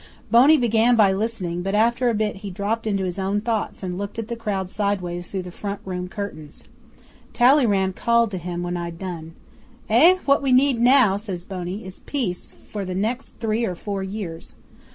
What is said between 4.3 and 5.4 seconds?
crowd sideways